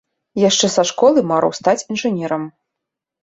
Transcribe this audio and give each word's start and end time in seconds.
Яшчэ 0.43 0.69
са 0.75 0.85
школы 0.91 1.19
марыў 1.31 1.51
стаць 1.59 1.85
інжынерам. 1.91 2.43